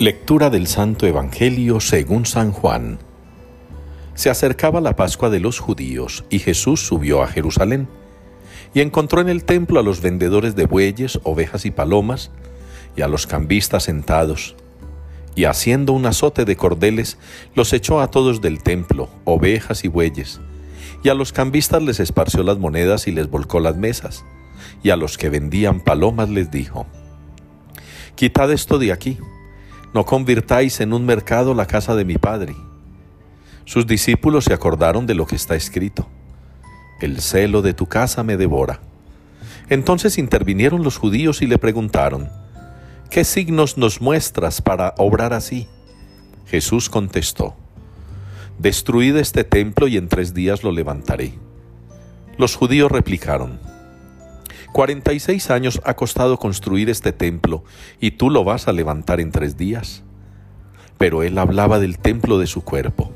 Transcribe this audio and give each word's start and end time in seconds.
Lectura 0.00 0.48
del 0.48 0.68
Santo 0.68 1.08
Evangelio 1.08 1.80
según 1.80 2.24
San 2.24 2.52
Juan. 2.52 3.00
Se 4.14 4.30
acercaba 4.30 4.80
la 4.80 4.94
Pascua 4.94 5.28
de 5.28 5.40
los 5.40 5.58
judíos 5.58 6.24
y 6.30 6.38
Jesús 6.38 6.86
subió 6.86 7.20
a 7.20 7.26
Jerusalén 7.26 7.88
y 8.74 8.80
encontró 8.80 9.20
en 9.20 9.28
el 9.28 9.42
templo 9.42 9.80
a 9.80 9.82
los 9.82 10.00
vendedores 10.00 10.54
de 10.54 10.66
bueyes, 10.66 11.18
ovejas 11.24 11.64
y 11.64 11.72
palomas 11.72 12.30
y 12.94 13.02
a 13.02 13.08
los 13.08 13.26
cambistas 13.26 13.82
sentados. 13.82 14.54
Y 15.34 15.46
haciendo 15.46 15.94
un 15.94 16.06
azote 16.06 16.44
de 16.44 16.54
cordeles, 16.54 17.18
los 17.56 17.72
echó 17.72 18.00
a 18.00 18.08
todos 18.08 18.40
del 18.40 18.62
templo, 18.62 19.08
ovejas 19.24 19.82
y 19.82 19.88
bueyes. 19.88 20.40
Y 21.02 21.08
a 21.08 21.14
los 21.14 21.32
cambistas 21.32 21.82
les 21.82 21.98
esparció 21.98 22.44
las 22.44 22.58
monedas 22.58 23.08
y 23.08 23.10
les 23.10 23.28
volcó 23.28 23.58
las 23.58 23.76
mesas. 23.76 24.24
Y 24.80 24.90
a 24.90 24.96
los 24.96 25.18
que 25.18 25.28
vendían 25.28 25.80
palomas 25.80 26.28
les 26.28 26.52
dijo, 26.52 26.86
Quitad 28.14 28.52
esto 28.52 28.78
de 28.78 28.92
aquí, 28.92 29.18
no 29.94 30.04
convirtáis 30.04 30.80
en 30.80 30.92
un 30.92 31.06
mercado 31.06 31.54
la 31.54 31.66
casa 31.66 31.94
de 31.94 32.04
mi 32.04 32.16
Padre. 32.16 32.54
Sus 33.64 33.86
discípulos 33.86 34.44
se 34.44 34.54
acordaron 34.54 35.06
de 35.06 35.14
lo 35.14 35.26
que 35.26 35.36
está 35.36 35.54
escrito, 35.54 36.08
El 37.00 37.20
celo 37.20 37.62
de 37.62 37.74
tu 37.74 37.86
casa 37.86 38.22
me 38.22 38.36
devora. 38.36 38.80
Entonces 39.68 40.18
intervinieron 40.18 40.82
los 40.82 40.96
judíos 40.96 41.42
y 41.42 41.46
le 41.46 41.58
preguntaron, 41.58 42.30
¿qué 43.10 43.24
signos 43.24 43.76
nos 43.76 44.00
muestras 44.00 44.62
para 44.62 44.94
obrar 44.96 45.32
así? 45.32 45.68
Jesús 46.46 46.88
contestó, 46.88 47.54
Destruid 48.58 49.16
este 49.16 49.44
templo 49.44 49.86
y 49.86 49.96
en 49.96 50.08
tres 50.08 50.34
días 50.34 50.64
lo 50.64 50.72
levantaré. 50.72 51.34
Los 52.38 52.56
judíos 52.56 52.90
replicaron, 52.90 53.60
46 54.72 55.50
años 55.50 55.80
ha 55.84 55.94
costado 55.94 56.38
construir 56.38 56.90
este 56.90 57.12
templo 57.12 57.64
y 58.00 58.12
tú 58.12 58.30
lo 58.30 58.44
vas 58.44 58.68
a 58.68 58.72
levantar 58.72 59.20
en 59.20 59.30
tres 59.30 59.56
días. 59.56 60.02
Pero 60.98 61.22
él 61.22 61.38
hablaba 61.38 61.78
del 61.78 61.98
templo 61.98 62.38
de 62.38 62.46
su 62.46 62.62
cuerpo. 62.62 63.12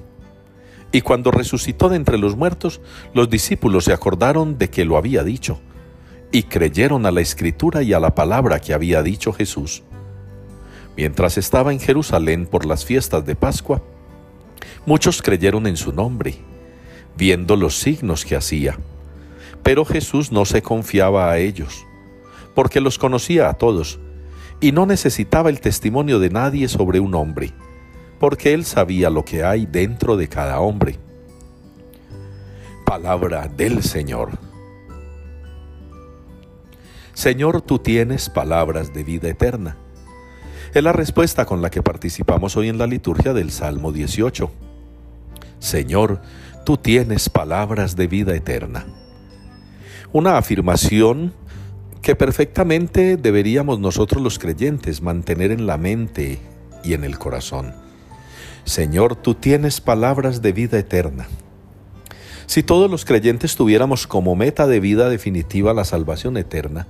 Y 0.93 1.01
cuando 1.01 1.31
resucitó 1.31 1.89
de 1.89 1.97
entre 1.97 2.19
los 2.19 2.37
muertos, 2.37 2.81
los 3.15 3.31
discípulos 3.31 3.85
se 3.85 3.93
acordaron 3.93 4.59
de 4.59 4.71
que 4.71 4.85
lo 4.85 4.97
había 4.97 5.25
dicho 5.25 5.61
y 6.31 6.45
creyeron 6.45 7.07
a 7.07 7.11
la 7.11 7.21
escritura 7.21 7.83
y 7.83 7.93
a 7.93 8.01
la 8.01 8.15
palabra 8.15 8.61
que 8.61 8.75
había 8.75 9.03
dicho 9.03 9.33
Jesús. 9.33 9.83
Mientras 10.97 11.39
estaba 11.39 11.73
en 11.73 11.81
Jerusalén 11.81 12.47
por 12.47 12.67
las 12.67 12.85
fiestas 12.85 13.25
de 13.25 13.35
Pascua, 13.35 13.83
muchos 14.85 15.23
creyeron 15.23 15.67
en 15.67 15.77
su 15.77 15.93
nombre, 15.93 16.37
viendo 17.17 17.57
los 17.57 17.79
signos 17.79 18.25
que 18.25 18.37
hacía. 18.37 18.79
Pero 19.63 19.85
Jesús 19.85 20.33
no 20.33 20.45
se 20.45 20.63
confiaba 20.63 21.31
a 21.31 21.39
ellos, 21.39 21.87
porque 22.55 22.81
los 22.81 22.99
conocía 22.99 23.49
a 23.49 23.55
todos, 23.55 24.01
y 24.61 24.73
no 24.73 24.87
necesitaba 24.87 25.51
el 25.51 25.61
testimonio 25.61 26.19
de 26.19 26.31
nadie 26.31 26.69
sobre 26.69 27.01
un 27.01 27.15
hombre, 27.15 27.53
porque 28.19 28.55
él 28.55 28.65
sabía 28.65 29.11
lo 29.11 29.25
que 29.25 29.45
hay 29.45 29.67
dentro 29.67 30.17
de 30.17 30.29
cada 30.29 30.61
hombre. 30.61 30.99
Palabra 32.87 33.49
del 33.49 33.83
Señor. 33.83 34.31
Señor, 37.15 37.63
tú 37.63 37.79
tienes 37.79 38.31
palabras 38.31 38.93
de 38.93 39.05
vida 39.05 39.29
eterna. 39.29 39.77
Es 40.75 40.83
la 40.83 40.93
respuesta 40.93 41.45
con 41.45 41.61
la 41.61 41.71
que 41.71 41.83
participamos 41.83 42.57
hoy 42.57 42.69
en 42.69 42.79
la 42.79 42.87
liturgia 42.87 43.35
del 43.35 43.51
Salmo 43.51 43.93
18. 43.93 44.51
Señor, 45.59 46.23
tú 46.65 46.79
tienes 46.79 47.29
palabras 47.29 47.97
de 47.97 48.07
vida 48.07 48.35
eterna. 48.35 48.87
Una 50.15 50.37
afirmación 50.37 51.33
que 52.03 52.15
perfectamente 52.15 53.17
deberíamos 53.17 53.79
nosotros 53.79 54.23
los 54.23 54.39
creyentes 54.39 55.01
mantener 55.01 55.51
en 55.51 55.67
la 55.67 55.79
mente 55.79 56.39
y 56.85 56.93
en 56.93 57.05
el 57.05 57.19
corazón. 57.19 57.73
Señor, 58.65 59.17
tú 59.17 59.35
tienes 59.35 59.81
palabras 59.81 60.43
de 60.43 60.53
vida 60.53 60.79
eterna. 60.79 61.29
Si 62.45 62.63
todos 62.63 62.91
los 62.91 63.07
creyentes 63.07 63.57
tuviéramos 63.57 64.07
como 64.07 64.37
meta 64.37 64.67
de 64.67 64.81
vida 64.81 65.09
definitiva 65.09 65.73
la 65.73 65.87
salvación 65.87 66.37
eterna, 66.37 66.87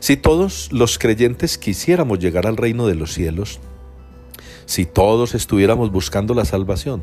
si 0.00 0.16
todos 0.16 0.72
los 0.72 0.98
creyentes 0.98 1.58
quisiéramos 1.58 2.20
llegar 2.20 2.46
al 2.46 2.56
reino 2.56 2.86
de 2.86 2.94
los 2.94 3.12
cielos, 3.12 3.60
si 4.64 4.86
todos 4.86 5.34
estuviéramos 5.34 5.92
buscando 5.92 6.32
la 6.32 6.46
salvación, 6.46 7.02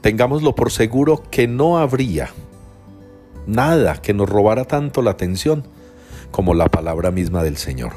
tengámoslo 0.00 0.56
por 0.56 0.72
seguro 0.72 1.22
que 1.30 1.46
no 1.46 1.78
habría 1.78 2.30
nada 3.48 4.00
que 4.00 4.14
nos 4.14 4.28
robara 4.28 4.66
tanto 4.66 5.02
la 5.02 5.10
atención 5.10 5.66
como 6.30 6.54
la 6.54 6.66
palabra 6.66 7.10
misma 7.10 7.42
del 7.42 7.56
Señor. 7.56 7.92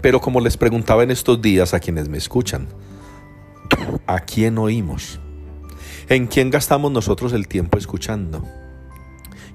Pero 0.00 0.20
como 0.20 0.40
les 0.40 0.56
preguntaba 0.56 1.02
en 1.02 1.10
estos 1.10 1.42
días 1.42 1.74
a 1.74 1.80
quienes 1.80 2.08
me 2.08 2.16
escuchan, 2.16 2.68
¿a 4.06 4.20
quién 4.20 4.56
oímos? 4.58 5.20
¿En 6.08 6.26
quién 6.26 6.50
gastamos 6.50 6.92
nosotros 6.92 7.32
el 7.32 7.48
tiempo 7.48 7.76
escuchando? 7.76 8.44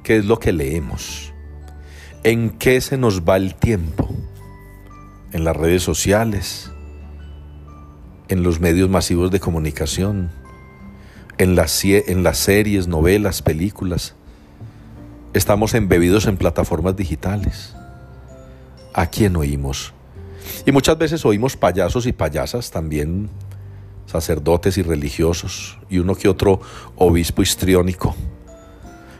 ¿Qué 0.03 0.17
es 0.17 0.25
lo 0.25 0.39
que 0.39 0.51
leemos? 0.51 1.33
¿En 2.23 2.49
qué 2.49 2.81
se 2.81 2.97
nos 2.97 3.21
va 3.21 3.37
el 3.37 3.55
tiempo? 3.55 4.09
¿En 5.31 5.45
las 5.45 5.55
redes 5.55 5.83
sociales? 5.83 6.71
¿En 8.27 8.43
los 8.43 8.59
medios 8.59 8.89
masivos 8.89 9.31
de 9.31 9.39
comunicación? 9.39 10.31
¿En 11.37 11.55
las, 11.55 11.85
en 11.85 12.23
las 12.23 12.39
series, 12.39 12.87
novelas, 12.87 13.41
películas? 13.41 14.15
¿Estamos 15.33 15.75
embebidos 15.75 16.25
en 16.25 16.37
plataformas 16.37 16.95
digitales? 16.95 17.75
¿A 18.93 19.07
quién 19.07 19.35
oímos? 19.35 19.93
Y 20.65 20.71
muchas 20.71 20.97
veces 20.97 21.23
oímos 21.25 21.55
payasos 21.55 22.07
y 22.07 22.13
payasas 22.13 22.71
también, 22.71 23.29
sacerdotes 24.07 24.77
y 24.77 24.81
religiosos, 24.81 25.77
y 25.89 25.99
uno 25.99 26.15
que 26.15 26.29
otro 26.29 26.61
obispo 26.95 27.41
histriónico 27.41 28.15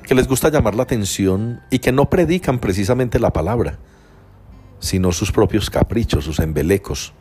que 0.10 0.16
les 0.16 0.28
gusta 0.28 0.50
llamar 0.50 0.74
la 0.74 0.82
atención 0.82 1.62
y 1.70 1.78
que 1.78 1.92
no 1.92 2.10
predican 2.10 2.58
precisamente 2.58 3.20
la 3.20 3.32
palabra, 3.32 3.78
sino 4.80 5.12
sus 5.12 5.32
propios 5.32 5.70
caprichos, 5.70 6.26
sus 6.26 6.40
embelecos, 6.40 7.14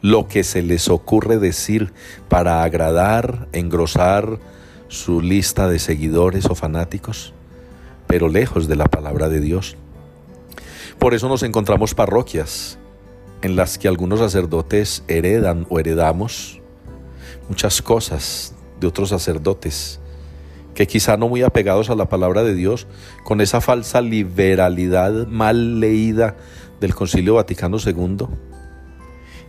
lo 0.00 0.26
que 0.26 0.42
se 0.42 0.60
les 0.60 0.88
ocurre 0.88 1.38
decir 1.38 1.92
para 2.28 2.64
agradar, 2.64 3.46
engrosar 3.52 4.40
su 4.88 5.20
lista 5.20 5.68
de 5.68 5.78
seguidores 5.78 6.46
o 6.46 6.56
fanáticos, 6.56 7.34
pero 8.14 8.28
lejos 8.28 8.68
de 8.68 8.76
la 8.76 8.84
palabra 8.84 9.28
de 9.28 9.40
Dios. 9.40 9.76
Por 11.00 11.14
eso 11.14 11.28
nos 11.28 11.42
encontramos 11.42 11.96
parroquias 11.96 12.78
en 13.42 13.56
las 13.56 13.76
que 13.76 13.88
algunos 13.88 14.20
sacerdotes 14.20 15.02
heredan 15.08 15.66
o 15.68 15.80
heredamos 15.80 16.60
muchas 17.48 17.82
cosas 17.82 18.54
de 18.78 18.86
otros 18.86 19.08
sacerdotes 19.08 19.98
que 20.76 20.86
quizá 20.86 21.16
no 21.16 21.28
muy 21.28 21.42
apegados 21.42 21.90
a 21.90 21.96
la 21.96 22.08
palabra 22.08 22.44
de 22.44 22.54
Dios, 22.54 22.86
con 23.24 23.40
esa 23.40 23.60
falsa 23.60 24.00
liberalidad 24.00 25.26
mal 25.26 25.80
leída 25.80 26.36
del 26.80 26.94
Concilio 26.94 27.34
Vaticano 27.34 27.78
II, 27.84 28.28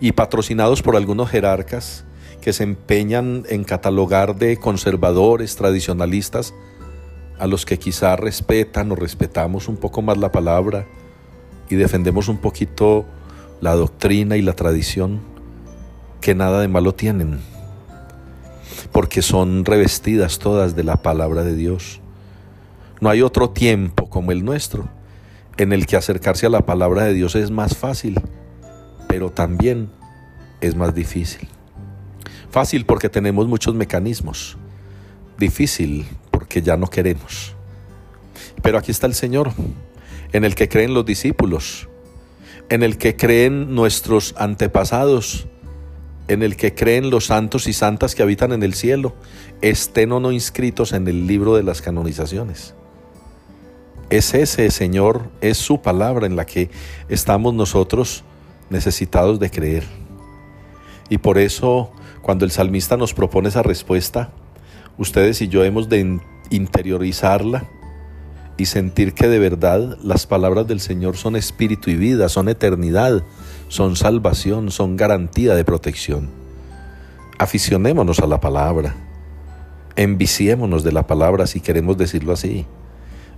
y 0.02 0.14
patrocinados 0.14 0.82
por 0.82 0.96
algunos 0.96 1.30
jerarcas 1.30 2.04
que 2.42 2.52
se 2.52 2.64
empeñan 2.64 3.44
en 3.48 3.64
catalogar 3.64 4.38
de 4.38 4.58
conservadores, 4.58 5.56
tradicionalistas, 5.56 6.56
a 7.40 7.48
los 7.48 7.66
que 7.66 7.80
quizá 7.80 8.16
respetan 8.16 8.92
o 8.92 8.96
respetamos 8.96 9.68
un 9.68 9.78
poco 9.78 10.02
más 10.02 10.18
la 10.18 10.32
palabra 10.32 10.88
y 11.70 11.76
defendemos 11.76 12.28
un 12.28 12.38
poquito 12.38 13.06
la 13.62 13.76
doctrina 13.76 14.38
y 14.38 14.42
la 14.42 14.54
tradición, 14.54 15.22
que 16.22 16.36
nada 16.36 16.62
de 16.62 16.68
malo 16.68 16.94
tienen 16.94 17.40
porque 18.92 19.22
son 19.22 19.66
revestidas 19.66 20.40
todas 20.40 20.76
de 20.76 20.84
la 20.84 21.02
palabra 21.02 21.44
de 21.44 21.56
Dios. 21.56 22.00
No 23.02 23.10
hay 23.10 23.22
otro 23.22 23.50
tiempo 23.50 24.10
como 24.10 24.32
el 24.32 24.46
nuestro 24.46 24.88
en 25.58 25.74
el 25.74 25.86
que 25.86 25.98
acercarse 25.98 26.46
a 26.46 26.50
la 26.50 26.66
palabra 26.66 27.04
de 27.04 27.14
Dios 27.14 27.36
es 27.36 27.52
más 27.52 27.76
fácil, 27.76 28.22
pero 29.08 29.32
también 29.32 29.90
es 30.62 30.76
más 30.76 30.94
difícil. 30.96 31.50
Fácil 32.50 32.86
porque 32.86 33.10
tenemos 33.10 33.48
muchos 33.48 33.76
mecanismos, 33.76 34.58
difícil 35.38 36.06
porque 36.56 36.66
ya 36.66 36.78
no 36.78 36.88
queremos. 36.88 37.54
Pero 38.62 38.78
aquí 38.78 38.90
está 38.90 39.08
el 39.08 39.14
Señor, 39.14 39.52
en 40.32 40.46
el 40.46 40.56
que 40.56 40.70
creen 40.70 40.94
los 40.94 41.06
discípulos, 41.06 41.90
en 42.70 42.82
el 42.82 42.98
que 42.98 43.18
creen 43.18 43.76
nuestros 43.76 44.34
antepasados, 44.38 45.48
en 46.30 46.44
el 46.44 46.56
que 46.56 46.74
creen 46.74 47.10
los 47.10 47.26
santos 47.26 47.68
y 47.68 47.74
santas 47.74 48.16
que 48.16 48.24
habitan 48.24 48.54
en 48.54 48.64
el 48.64 48.74
cielo, 48.74 49.16
estén 49.62 50.14
o 50.14 50.22
no 50.22 50.32
inscritos 50.32 50.94
en 50.94 51.10
el 51.10 51.28
libro 51.28 51.58
de 51.58 51.64
las 51.64 51.82
canonizaciones. 51.82 52.74
Es 54.10 54.34
ese 54.34 54.72
Señor, 54.72 55.30
es 55.42 55.58
su 55.58 55.82
palabra 55.82 56.26
en 56.26 56.38
la 56.38 56.46
que 56.46 56.70
estamos 57.10 57.54
nosotros 57.54 58.24
necesitados 58.70 59.42
de 59.42 59.52
creer. 59.52 59.84
Y 61.10 61.18
por 61.18 61.38
eso, 61.38 61.92
cuando 62.22 62.46
el 62.46 62.52
salmista 62.52 62.96
nos 62.96 63.14
propone 63.14 63.50
esa 63.50 63.62
respuesta, 63.62 64.32
ustedes 64.98 65.42
y 65.42 65.50
yo 65.50 65.66
hemos 65.66 65.90
de 65.90 66.22
interiorizarla 66.56 67.66
y 68.58 68.66
sentir 68.66 69.14
que 69.14 69.28
de 69.28 69.40
verdad 69.40 69.98
las 70.02 70.26
palabras 70.26 70.68
del 70.68 70.80
Señor 70.80 71.18
son 71.18 71.36
espíritu 71.36 71.90
y 71.90 71.96
vida, 71.96 72.30
son 72.30 72.50
eternidad, 72.50 73.24
son 73.68 73.96
salvación, 73.96 74.72
son 74.72 74.96
garantía 74.96 75.56
de 75.56 75.66
protección. 75.66 76.30
Aficionémonos 77.38 78.20
a 78.20 78.28
la 78.28 78.40
palabra, 78.40 78.96
enviciémonos 79.96 80.84
de 80.84 80.92
la 80.94 81.06
palabra 81.06 81.48
si 81.48 81.60
queremos 81.60 81.98
decirlo 81.98 82.32
así, 82.32 82.66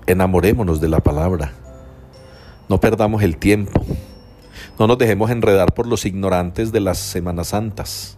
enamorémonos 0.06 0.80
de 0.82 0.90
la 0.90 1.00
palabra, 1.00 1.54
no 2.70 2.80
perdamos 2.80 3.24
el 3.24 3.38
tiempo, 3.38 3.84
no 4.78 4.86
nos 4.86 4.98
dejemos 4.98 5.32
enredar 5.32 5.74
por 5.74 5.88
los 5.88 6.06
ignorantes 6.06 6.72
de 6.72 6.82
las 6.82 7.00
Semanas 7.00 7.48
Santas, 7.48 8.18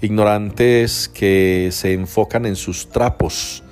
ignorantes 0.00 1.08
que 1.08 1.68
se 1.72 1.92
enfocan 1.92 2.46
en 2.46 2.56
sus 2.56 2.88
trapos, 2.88 3.63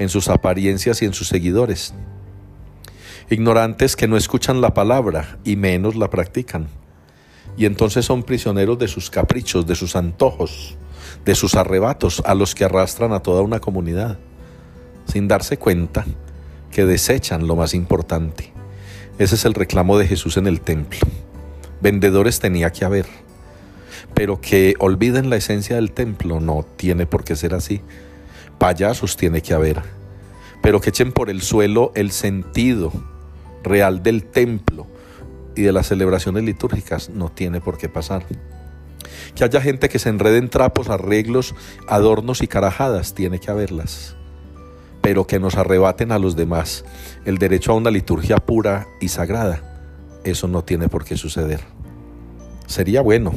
en 0.00 0.08
sus 0.08 0.30
apariencias 0.30 1.02
y 1.02 1.04
en 1.04 1.12
sus 1.12 1.28
seguidores. 1.28 1.92
Ignorantes 3.28 3.96
que 3.96 4.08
no 4.08 4.16
escuchan 4.16 4.62
la 4.62 4.72
palabra 4.72 5.38
y 5.44 5.56
menos 5.56 5.94
la 5.94 6.08
practican. 6.08 6.68
Y 7.58 7.66
entonces 7.66 8.06
son 8.06 8.22
prisioneros 8.22 8.78
de 8.78 8.88
sus 8.88 9.10
caprichos, 9.10 9.66
de 9.66 9.74
sus 9.74 9.96
antojos, 9.96 10.78
de 11.26 11.34
sus 11.34 11.54
arrebatos 11.54 12.22
a 12.24 12.34
los 12.34 12.54
que 12.54 12.64
arrastran 12.64 13.12
a 13.12 13.20
toda 13.20 13.42
una 13.42 13.60
comunidad, 13.60 14.18
sin 15.04 15.28
darse 15.28 15.58
cuenta 15.58 16.06
que 16.72 16.86
desechan 16.86 17.46
lo 17.46 17.54
más 17.54 17.74
importante. 17.74 18.54
Ese 19.18 19.34
es 19.34 19.44
el 19.44 19.52
reclamo 19.52 19.98
de 19.98 20.06
Jesús 20.06 20.38
en 20.38 20.46
el 20.46 20.62
templo. 20.62 21.00
Vendedores 21.82 22.40
tenía 22.40 22.70
que 22.70 22.86
haber, 22.86 23.06
pero 24.14 24.40
que 24.40 24.76
olviden 24.78 25.28
la 25.28 25.36
esencia 25.36 25.76
del 25.76 25.92
templo 25.92 26.40
no 26.40 26.64
tiene 26.76 27.04
por 27.04 27.22
qué 27.22 27.36
ser 27.36 27.52
así 27.52 27.82
payasos 28.60 29.16
tiene 29.16 29.40
que 29.40 29.54
haber, 29.54 29.82
pero 30.62 30.82
que 30.82 30.90
echen 30.90 31.12
por 31.12 31.30
el 31.30 31.40
suelo 31.40 31.92
el 31.94 32.12
sentido 32.12 32.92
real 33.64 34.02
del 34.02 34.22
templo 34.22 34.86
y 35.56 35.62
de 35.62 35.72
las 35.72 35.88
celebraciones 35.88 36.44
litúrgicas 36.44 37.08
no 37.08 37.30
tiene 37.30 37.62
por 37.62 37.78
qué 37.78 37.88
pasar. 37.88 38.26
Que 39.34 39.44
haya 39.44 39.62
gente 39.62 39.88
que 39.88 39.98
se 39.98 40.10
enrede 40.10 40.36
en 40.36 40.50
trapos, 40.50 40.90
arreglos, 40.90 41.54
adornos 41.88 42.42
y 42.42 42.48
carajadas, 42.48 43.14
tiene 43.14 43.38
que 43.40 43.50
haberlas. 43.50 44.14
Pero 45.00 45.26
que 45.26 45.40
nos 45.40 45.56
arrebaten 45.56 46.12
a 46.12 46.18
los 46.18 46.36
demás 46.36 46.84
el 47.24 47.38
derecho 47.38 47.72
a 47.72 47.76
una 47.76 47.90
liturgia 47.90 48.36
pura 48.36 48.86
y 49.00 49.08
sagrada, 49.08 49.62
eso 50.22 50.48
no 50.48 50.62
tiene 50.64 50.90
por 50.90 51.04
qué 51.06 51.16
suceder. 51.16 51.60
Sería 52.66 53.00
bueno, 53.00 53.32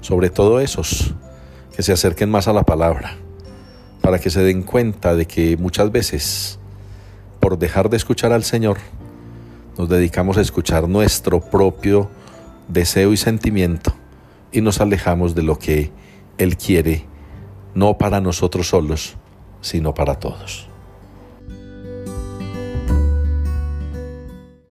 sobre 0.00 0.28
todo 0.28 0.58
esos, 0.58 1.14
que 1.76 1.84
se 1.84 1.92
acerquen 1.92 2.30
más 2.30 2.48
a 2.48 2.52
la 2.52 2.64
palabra 2.64 3.16
para 4.06 4.20
que 4.20 4.30
se 4.30 4.40
den 4.40 4.62
cuenta 4.62 5.16
de 5.16 5.26
que 5.26 5.56
muchas 5.56 5.90
veces, 5.90 6.60
por 7.40 7.58
dejar 7.58 7.90
de 7.90 7.96
escuchar 7.96 8.32
al 8.32 8.44
Señor, 8.44 8.78
nos 9.76 9.88
dedicamos 9.88 10.38
a 10.38 10.42
escuchar 10.42 10.88
nuestro 10.88 11.40
propio 11.40 12.08
deseo 12.68 13.12
y 13.12 13.16
sentimiento 13.16 13.92
y 14.52 14.60
nos 14.60 14.80
alejamos 14.80 15.34
de 15.34 15.42
lo 15.42 15.58
que 15.58 15.90
Él 16.38 16.56
quiere, 16.56 17.04
no 17.74 17.98
para 17.98 18.20
nosotros 18.20 18.68
solos, 18.68 19.16
sino 19.60 19.92
para 19.92 20.20
todos. 20.20 20.68